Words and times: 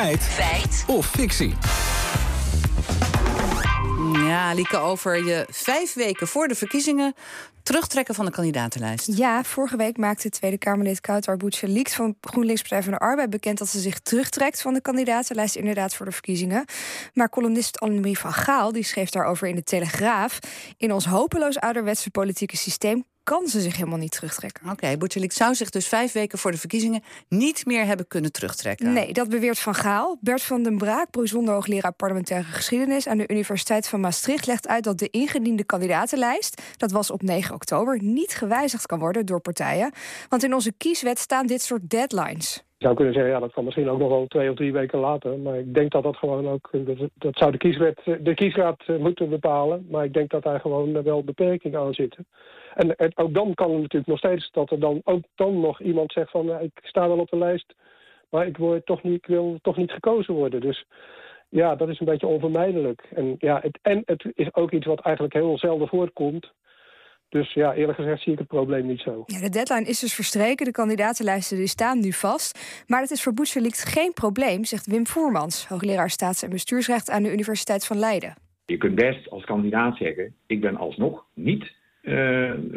Feit. 0.00 0.22
Feit. 0.22 0.84
Of 0.86 1.06
fictie. 1.06 1.54
Ja, 4.12 4.52
Lieke, 4.54 4.76
over 4.76 5.24
je 5.24 5.46
vijf 5.50 5.94
weken 5.94 6.28
voor 6.28 6.48
de 6.48 6.54
verkiezingen 6.54 7.14
terugtrekken 7.62 8.14
van 8.14 8.24
de 8.24 8.30
kandidatenlijst. 8.30 9.16
Ja, 9.16 9.44
vorige 9.44 9.76
week 9.76 9.96
maakte 9.96 10.28
Tweede 10.28 10.58
Kamerlid 10.58 11.00
Kouter 11.00 11.36
Boetjeliek 11.36 11.88
van 11.88 12.16
GroenLinks 12.20 12.60
Partij 12.60 12.82
van 12.82 12.92
de 12.92 12.98
Arbeid 12.98 13.30
bekend 13.30 13.58
dat 13.58 13.68
ze 13.68 13.80
zich 13.80 13.98
terugtrekt 13.98 14.62
van 14.62 14.74
de 14.74 14.80
kandidatenlijst 14.80 15.56
inderdaad 15.56 15.94
voor 15.94 16.06
de 16.06 16.12
verkiezingen. 16.12 16.64
Maar 17.14 17.28
columnist 17.28 17.80
Annemarie 17.80 18.18
van 18.18 18.32
Gaal 18.32 18.72
die 18.72 18.84
schreef 18.84 19.10
daarover 19.10 19.48
in 19.48 19.54
de 19.54 19.62
Telegraaf: 19.62 20.38
in 20.76 20.92
ons 20.92 21.04
hopeloos 21.04 21.58
ouderwetse 21.58 22.10
politieke 22.10 22.56
systeem 22.56 23.04
kan 23.30 23.48
ze 23.48 23.60
zich 23.60 23.76
helemaal 23.76 23.98
niet 23.98 24.12
terugtrekken. 24.12 24.70
Oké, 24.70 24.96
okay, 24.96 25.28
zou 25.28 25.54
zich 25.54 25.70
dus 25.70 25.86
vijf 25.86 26.12
weken 26.12 26.38
voor 26.38 26.50
de 26.50 26.58
verkiezingen 26.58 27.02
niet 27.28 27.66
meer 27.66 27.86
hebben 27.86 28.06
kunnen 28.08 28.32
terugtrekken. 28.32 28.92
Nee, 28.92 29.12
dat 29.12 29.28
beweert 29.28 29.58
Van 29.58 29.74
Gaal. 29.74 30.18
Bert 30.20 30.42
van 30.42 30.62
den 30.62 30.78
Braak, 30.78 31.10
bijzonder 31.10 31.54
hoogleraar 31.54 31.92
parlementaire 31.92 32.46
geschiedenis 32.46 33.06
aan 33.06 33.18
de 33.18 33.28
Universiteit 33.28 33.88
van 33.88 34.00
Maastricht, 34.00 34.46
legt 34.46 34.68
uit 34.68 34.84
dat 34.84 34.98
de 34.98 35.10
ingediende 35.10 35.64
kandidatenlijst, 35.64 36.62
dat 36.76 36.90
was 36.90 37.10
op 37.10 37.22
9 37.22 37.54
oktober, 37.54 38.02
niet 38.02 38.32
gewijzigd 38.32 38.86
kan 38.86 38.98
worden 38.98 39.26
door 39.26 39.40
partijen. 39.40 39.92
Want 40.28 40.42
in 40.42 40.54
onze 40.54 40.72
kieswet 40.72 41.18
staan 41.18 41.46
dit 41.46 41.62
soort 41.62 41.90
deadlines. 41.90 42.64
Je 42.80 42.86
zou 42.86 42.98
kunnen 42.98 43.14
zeggen, 43.14 43.32
ja, 43.32 43.40
dat 43.40 43.52
kan 43.52 43.64
misschien 43.64 43.88
ook 43.88 43.98
nog 43.98 44.08
wel 44.08 44.26
twee 44.26 44.50
of 44.50 44.56
drie 44.56 44.72
weken 44.72 44.98
later. 44.98 45.38
Maar 45.38 45.58
ik 45.58 45.74
denk 45.74 45.90
dat 45.90 46.02
dat 46.02 46.16
gewoon 46.16 46.48
ook, 46.48 46.68
dat, 46.72 46.98
dat 47.14 47.36
zou 47.36 47.50
de, 47.50 47.58
kieswet, 47.58 48.00
de 48.20 48.34
kiesraad 48.34 48.82
eh, 48.86 48.96
moeten 48.96 49.28
bepalen. 49.28 49.86
Maar 49.90 50.04
ik 50.04 50.12
denk 50.12 50.30
dat 50.30 50.42
daar 50.42 50.60
gewoon 50.60 51.02
wel 51.02 51.24
beperkingen 51.24 51.80
aan 51.80 51.94
zitten. 51.94 52.26
En, 52.74 52.94
ook 53.14 53.34
dan 53.34 53.54
kan 53.54 53.70
het 53.70 53.80
natuurlijk 53.80 54.06
nog 54.06 54.18
steeds 54.18 54.50
dat 54.52 54.70
er 54.70 54.80
dan 54.80 55.00
ook 55.04 55.24
dan 55.34 55.60
nog 55.60 55.80
iemand 55.80 56.12
zegt 56.12 56.30
van 56.30 56.60
ik 56.60 56.80
sta 56.82 57.08
wel 57.08 57.18
op 57.18 57.30
de 57.30 57.36
lijst, 57.36 57.74
maar 58.30 58.46
ik, 58.46 58.56
word 58.56 58.86
toch 58.86 59.02
niet, 59.02 59.14
ik 59.14 59.26
wil 59.26 59.58
toch 59.62 59.76
niet 59.76 59.92
gekozen 59.92 60.34
worden. 60.34 60.60
Dus 60.60 60.84
ja, 61.48 61.76
dat 61.76 61.88
is 61.88 62.00
een 62.00 62.06
beetje 62.06 62.26
onvermijdelijk. 62.26 63.08
En, 63.14 63.34
ja, 63.38 63.60
het, 63.62 63.78
en 63.82 64.02
het 64.04 64.30
is 64.34 64.54
ook 64.54 64.72
iets 64.72 64.86
wat 64.86 65.00
eigenlijk 65.00 65.34
heel 65.34 65.58
zelden 65.58 65.88
voorkomt. 65.88 66.52
Dus 67.30 67.52
ja, 67.52 67.74
eerlijk 67.74 67.98
gezegd 67.98 68.22
zie 68.22 68.32
ik 68.32 68.38
het 68.38 68.48
probleem 68.48 68.86
niet 68.86 69.00
zo. 69.00 69.22
Ja, 69.26 69.40
de 69.40 69.48
deadline 69.48 69.84
is 69.84 69.98
dus 69.98 70.14
verstreken. 70.14 70.66
De 70.66 70.72
kandidatenlijsten 70.72 71.56
die 71.56 71.66
staan 71.66 72.00
nu 72.00 72.12
vast. 72.12 72.84
Maar 72.86 73.00
het 73.00 73.10
is 73.10 73.22
voor 73.22 73.34
Boetjelikt 73.34 73.84
geen 73.84 74.12
probleem, 74.12 74.64
zegt 74.64 74.86
Wim 74.86 75.06
Voermans... 75.06 75.68
hoogleraar 75.68 76.10
staats- 76.10 76.42
en 76.42 76.50
bestuursrecht 76.50 77.10
aan 77.10 77.22
de 77.22 77.32
Universiteit 77.32 77.86
van 77.86 77.98
Leiden. 77.98 78.34
Je 78.66 78.76
kunt 78.76 78.94
best 78.94 79.30
als 79.30 79.44
kandidaat 79.44 79.96
zeggen... 79.96 80.34
ik 80.46 80.60
ben 80.60 80.76
alsnog 80.76 81.24
niet 81.34 81.72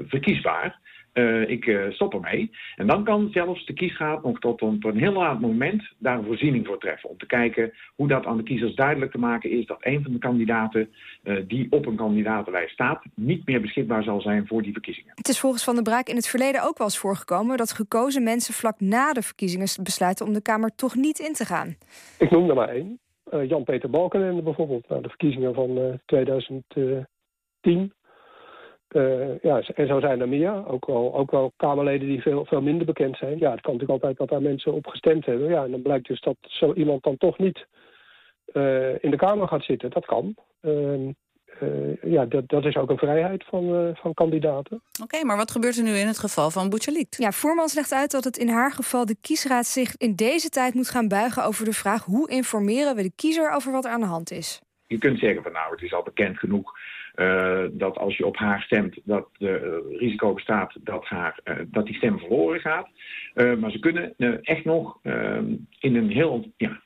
verkiesbaar. 0.08 0.82
Uh, 1.14 1.50
ik 1.50 1.66
uh, 1.66 1.92
stop 1.92 2.14
ermee. 2.14 2.52
En 2.76 2.88
dan 2.88 3.04
kan 3.04 3.30
zelfs 3.32 3.66
de 3.66 3.74
kiesraad 3.74 4.24
nog 4.24 4.40
tot 4.40 4.62
een, 4.62 4.80
tot 4.80 4.94
een 4.94 5.00
heel 5.00 5.14
laat 5.14 5.40
moment 5.40 5.84
daar 5.98 6.18
een 6.18 6.26
voorziening 6.26 6.68
voor 6.68 6.80
treffen. 6.80 7.10
Om 7.10 7.18
te 7.18 7.26
kijken 7.26 7.74
hoe 7.96 8.08
dat 8.08 8.26
aan 8.26 8.38
de 8.38 8.44
kiezers 8.44 8.76
duidelijk 8.76 9.12
te 9.12 9.18
maken 9.18 9.50
is 9.50 9.66
dat 9.66 9.78
een 9.80 10.04
van 10.04 10.12
de 10.12 10.18
kandidaten 10.18 10.90
uh, 11.24 11.38
die 11.48 11.68
op 11.70 11.86
een 11.86 11.96
kandidatenlijst 11.96 12.74
staat, 12.74 13.04
niet 13.16 13.46
meer 13.46 13.62
beschikbaar 13.62 14.04
zal 14.04 14.22
zijn 14.22 14.48
voor 14.48 14.62
die 14.62 14.72
verkiezingen. 14.72 15.12
Het 15.16 15.28
is 15.28 15.40
volgens 15.40 15.64
Van 15.64 15.74
der 15.74 15.84
Braak 15.84 16.08
in 16.08 16.16
het 16.16 16.28
verleden 16.28 16.64
ook 16.64 16.78
wel 16.78 16.88
eens 16.88 16.98
voorgekomen 16.98 17.58
dat 17.58 17.72
gekozen 17.72 18.24
mensen 18.24 18.54
vlak 18.54 18.80
na 18.80 19.14
de 19.14 19.22
verkiezingen 19.22 19.68
besluiten 19.84 20.26
om 20.26 20.34
de 20.34 20.42
Kamer 20.42 20.76
toch 20.76 20.96
niet 20.96 21.20
in 21.20 21.34
te 21.34 21.46
gaan. 21.46 21.76
Ik 22.20 22.32
noem 22.32 22.50
er 22.50 22.56
maar 22.56 22.70
één. 22.70 23.00
Jan-Peter 23.48 23.90
Balkenende 23.90 24.42
bijvoorbeeld, 24.42 24.90
nou, 24.90 25.02
de 25.02 25.10
verkiezingen 25.10 25.54
van 25.54 26.00
2010 26.06 27.94
uh, 28.94 29.40
ja, 29.42 29.62
en 29.76 29.88
zo 29.88 30.00
zijn 30.00 30.22
er 30.22 30.30
meer. 30.30 30.68
Ook 30.68 30.86
wel, 30.86 31.16
ook 31.16 31.32
wel 31.32 31.54
Kamerleden 31.58 32.08
die 32.08 32.22
veel, 32.22 32.46
veel 32.46 32.62
minder 32.62 32.86
bekend 32.86 33.18
zijn. 33.18 33.38
Ja, 33.40 33.52
het 33.52 33.62
kan 33.62 33.74
natuurlijk 33.74 34.04
altijd 34.04 34.18
dat 34.18 34.30
daar 34.30 34.42
mensen 34.42 34.74
op 34.74 34.88
gestemd 34.88 35.26
hebben. 35.26 35.50
Ja, 35.50 35.64
en 35.64 35.72
dan 35.72 35.82
blijkt 35.82 36.08
dus 36.08 36.22
dat 36.22 36.36
zo 36.42 36.74
iemand 36.74 37.04
dan 37.04 37.18
toch 37.18 37.38
niet 37.38 37.66
uh, 38.54 39.04
in 39.04 39.12
de 39.12 39.18
Kamer 39.18 39.48
gaat 39.48 39.64
zitten. 39.64 39.90
Dat 39.90 40.06
kan. 40.06 40.36
Uh, 40.62 42.02
ja, 42.02 42.26
dat, 42.26 42.50
dat 42.50 42.66
is 42.66 42.76
ook 42.76 42.90
een 42.90 42.98
vrijheid 42.98 43.44
van, 43.44 43.96
van 43.96 44.14
kandidaten. 44.14 44.76
Oké, 44.76 45.04
okay, 45.04 45.22
maar 45.22 45.38
wat 45.38 45.52
gebeurt 45.52 45.78
er 45.78 45.84
nu 45.84 45.96
in 45.96 46.08
het 46.08 46.20
geval 46.20 46.52
van 46.52 46.70
Boetjeliet? 46.70 47.16
Ja, 47.18 47.32
Voermans 47.32 47.74
legt 47.74 47.94
uit 47.94 48.12
dat 48.12 48.24
het 48.24 48.38
in 48.38 48.50
haar 48.50 48.72
geval 48.72 49.06
de 49.06 49.16
kiesraad 49.22 49.66
zich 49.66 49.98
in 49.98 50.16
deze 50.16 50.50
tijd 50.50 50.74
moet 50.74 50.90
gaan 50.90 51.08
buigen 51.08 51.46
over 51.46 51.66
de 51.66 51.74
vraag 51.74 52.06
hoe 52.06 52.30
informeren 52.30 52.96
we 52.96 53.02
de 53.02 53.12
kiezer 53.16 53.52
over 53.52 53.72
wat 53.72 53.86
er 53.86 53.92
aan 53.92 54.00
de 54.00 54.06
hand 54.06 54.32
is. 54.32 54.62
Je 54.88 54.98
kunt 54.98 55.20
zeggen 55.20 55.44
van 55.44 55.52
nou, 55.52 55.72
het 55.72 55.82
is 55.82 55.94
al 55.94 56.04
bekend 56.04 56.38
genoeg 56.38 56.72
uh, 57.16 57.64
dat 57.72 57.98
als 57.98 58.18
je 58.18 58.26
op 58.26 58.38
haar 58.38 58.62
stemt, 58.62 59.00
dat 59.04 59.28
de 59.38 59.82
uh, 59.90 60.00
risico 60.00 60.34
bestaat 60.34 60.76
dat, 60.84 61.06
haar, 61.06 61.40
uh, 61.44 61.56
dat 61.66 61.86
die 61.86 61.96
stem 61.96 62.20
verloren 62.20 62.60
gaat. 62.60 62.88
maar 63.60 63.72
ze 63.72 63.80
kunnen 63.80 64.14
echt 64.42 64.66
nog 64.66 64.98
ehm, 65.04 65.46
in 65.80 65.96
een 65.96 66.10
heel 66.10 66.52
ja, 66.58 66.82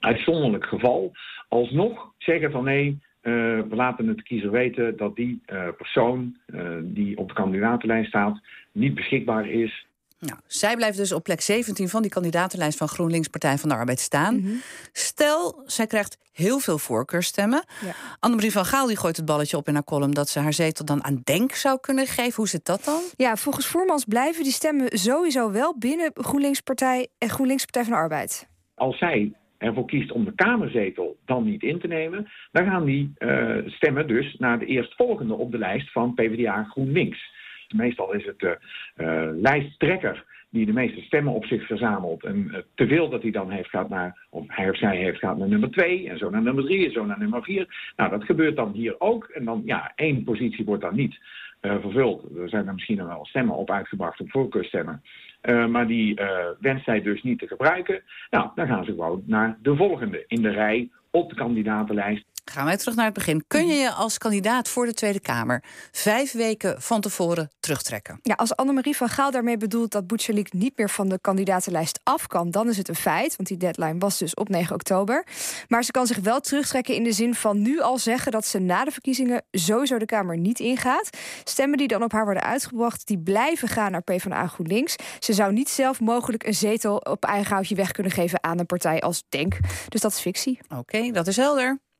uitzonderlijk 0.00 0.66
geval 0.66 1.12
alsnog 1.48 2.12
zeggen 2.18 2.50
van 2.50 2.64
nee, 2.64 2.98
we 3.22 3.66
laten 3.70 4.08
het 4.08 4.22
kiezer 4.22 4.50
weten 4.50 4.96
dat 4.96 5.16
die 5.16 5.42
persoon 5.76 6.36
die 6.82 7.16
op 7.16 7.28
de 7.28 7.34
kandidatenlijst 7.34 8.08
staat 8.08 8.40
niet 8.72 8.94
beschikbaar 8.94 9.48
is 9.48 9.86
nou, 10.18 10.38
zij 10.46 10.76
blijft 10.76 10.96
dus 10.96 11.12
op 11.12 11.22
plek 11.22 11.40
17 11.40 11.88
van 11.88 12.02
die 12.02 12.10
kandidatenlijst 12.10 12.78
van 12.78 12.88
GroenLinks 12.88 13.28
Partij 13.28 13.58
van 13.58 13.68
de 13.68 13.74
Arbeid 13.74 14.00
staan. 14.00 14.34
Mm 14.34 14.44
-hmm. 14.44 14.60
Stel, 14.92 15.62
zij 15.66 15.86
krijgt 15.86 16.18
heel 16.36 16.58
veel 16.58 16.78
voorkeurstemmen. 16.78 17.64
Ja. 17.84 17.92
Annemarie 18.18 18.52
van 18.52 18.64
Gaal 18.64 18.86
die 18.86 18.96
gooit 18.96 19.16
het 19.16 19.26
balletje 19.26 19.56
op 19.56 19.68
in 19.68 19.74
haar 19.74 19.84
column 19.84 20.14
dat 20.14 20.28
ze 20.28 20.40
haar 20.40 20.52
zetel 20.52 20.84
dan 20.84 21.04
aan 21.04 21.20
Denk 21.24 21.52
zou 21.52 21.80
kunnen 21.80 22.06
geven. 22.06 22.34
Hoe 22.34 22.48
zit 22.48 22.66
dat 22.66 22.84
dan? 22.84 23.02
Ja, 23.16 23.36
volgens 23.36 23.66
Voermans 23.66 24.04
blijven 24.04 24.42
die 24.42 24.52
stemmen 24.52 24.98
sowieso 24.98 25.50
wel 25.52 25.78
binnen 25.78 26.10
GroenLinks 26.14 26.60
Partij 26.60 27.08
en 27.18 27.28
GroenLinks 27.28 27.64
Partij 27.64 27.82
van 27.82 27.92
de 27.92 27.98
Arbeid. 27.98 28.48
Als 28.74 28.98
zij 28.98 29.32
ervoor 29.58 29.86
kiest 29.86 30.12
om 30.12 30.24
de 30.24 30.34
Kamerzetel 30.34 31.16
dan 31.24 31.44
niet 31.44 31.62
in 31.62 31.80
te 31.80 31.86
nemen, 31.86 32.28
dan 32.52 32.64
gaan 32.64 32.84
die 32.84 33.12
uh, 33.18 33.56
stemmen 33.66 34.06
dus 34.06 34.34
naar 34.38 34.58
de 34.58 34.66
eerstvolgende 34.66 35.34
op 35.34 35.50
de 35.50 35.58
lijst 35.58 35.92
van 35.92 36.14
PvdA 36.14 36.64
GroenLinks. 36.64 37.34
Meestal 37.74 38.12
is 38.12 38.24
het 38.24 38.38
de 38.38 38.58
uh, 38.96 39.40
lijsttrekker 39.40 40.24
die 40.56 40.66
de 40.66 40.72
meeste 40.72 41.00
stemmen 41.00 41.32
op 41.32 41.44
zich 41.44 41.66
verzamelt. 41.66 42.24
En 42.24 42.36
uh, 42.36 42.58
te 42.74 42.86
veel 42.86 43.08
dat 43.08 43.22
hij 43.22 43.30
dan 43.30 43.50
heeft 43.50 43.68
gaat 43.68 43.88
naar, 43.88 44.26
of 44.30 44.44
hij 44.46 44.70
of 44.70 44.76
zij 44.76 44.96
heeft 44.96 45.18
gaat 45.18 45.38
naar 45.38 45.48
nummer 45.48 45.70
2 45.70 46.08
en 46.08 46.18
zo 46.18 46.30
naar 46.30 46.42
nummer 46.42 46.64
3 46.64 46.86
en 46.86 46.92
zo 46.92 47.04
naar 47.04 47.18
nummer 47.18 47.42
4. 47.42 47.92
Nou, 47.96 48.10
dat 48.10 48.24
gebeurt 48.24 48.56
dan 48.56 48.72
hier 48.72 49.00
ook. 49.00 49.24
En 49.24 49.44
dan, 49.44 49.62
ja, 49.64 49.92
één 49.94 50.24
positie 50.24 50.64
wordt 50.64 50.82
dan 50.82 50.94
niet 50.94 51.18
uh, 51.62 51.80
vervuld. 51.80 52.36
Er 52.36 52.48
zijn 52.48 52.66
er 52.66 52.74
misschien 52.74 53.06
wel 53.06 53.24
stemmen 53.26 53.56
op 53.56 53.70
uitgebracht 53.70 54.20
op 54.20 54.30
voorkeurstemmen. 54.30 55.02
Uh, 55.42 55.66
maar 55.66 55.86
die 55.86 56.20
wenst 56.60 56.84
zij 56.84 57.02
dus 57.02 57.22
niet 57.22 57.38
te 57.38 57.46
gebruiken. 57.46 58.02
Nou, 58.30 58.50
dan 58.54 58.66
gaan 58.66 58.84
ze 58.84 58.90
gewoon 58.90 59.22
naar 59.26 59.58
de 59.62 59.76
volgende 59.76 60.24
in 60.26 60.42
de 60.42 60.50
rij 60.50 60.90
op 61.10 61.28
de 61.28 61.36
kandidatenlijst. 61.36 62.35
Gaan 62.56 62.64
wij 62.64 62.76
terug 62.76 62.94
naar 62.94 63.04
het 63.04 63.14
begin. 63.14 63.44
Kun 63.46 63.66
je 63.66 63.74
je 63.74 63.90
als 63.90 64.18
kandidaat 64.18 64.68
voor 64.68 64.86
de 64.86 64.94
Tweede 64.94 65.20
Kamer 65.20 65.62
vijf 65.92 66.32
weken 66.32 66.82
van 66.82 67.00
tevoren 67.00 67.50
terugtrekken? 67.60 68.18
Ja, 68.22 68.34
als 68.34 68.56
Annemarie 68.56 68.96
van 68.96 69.08
Gaal 69.08 69.30
daarmee 69.30 69.56
bedoelt 69.56 69.90
dat 69.90 70.06
Boetjelik 70.06 70.52
niet 70.52 70.78
meer 70.78 70.90
van 70.90 71.08
de 71.08 71.18
kandidatenlijst 71.20 72.00
af 72.02 72.26
kan, 72.26 72.50
dan 72.50 72.68
is 72.68 72.76
het 72.76 72.88
een 72.88 72.94
feit. 72.94 73.36
Want 73.36 73.48
die 73.48 73.58
deadline 73.58 73.98
was 73.98 74.18
dus 74.18 74.34
op 74.34 74.48
9 74.48 74.74
oktober. 74.74 75.26
Maar 75.68 75.84
ze 75.84 75.90
kan 75.90 76.06
zich 76.06 76.18
wel 76.18 76.40
terugtrekken 76.40 76.94
in 76.94 77.04
de 77.04 77.12
zin 77.12 77.34
van 77.34 77.62
nu 77.62 77.80
al 77.80 77.98
zeggen 77.98 78.32
dat 78.32 78.46
ze 78.46 78.58
na 78.58 78.84
de 78.84 78.90
verkiezingen 78.90 79.44
sowieso 79.50 79.98
de 79.98 80.06
Kamer 80.06 80.38
niet 80.38 80.60
ingaat. 80.60 81.10
Stemmen 81.44 81.78
die 81.78 81.88
dan 81.88 82.02
op 82.02 82.12
haar 82.12 82.24
worden 82.24 82.42
uitgebracht, 82.42 83.06
die 83.06 83.18
blijven 83.18 83.68
gaan 83.68 83.90
naar 83.90 84.02
PvdA 84.02 84.46
GroenLinks. 84.46 84.96
Ze 85.18 85.32
zou 85.32 85.52
niet 85.52 85.68
zelf 85.68 86.00
mogelijk 86.00 86.46
een 86.46 86.54
zetel 86.54 86.96
op 86.96 87.24
eigen 87.24 87.52
houtje 87.52 87.74
weg 87.74 87.90
kunnen 87.90 88.12
geven 88.12 88.42
aan 88.42 88.58
een 88.58 88.66
partij 88.66 89.00
als 89.00 89.24
Denk. 89.28 89.58
Dus 89.88 90.00
dat 90.00 90.12
is 90.12 90.20
fictie. 90.20 90.58
Oké, 90.68 90.78
okay, 90.78 91.10
dat 91.10 91.26
is 91.26 91.36
helder. 91.36 91.84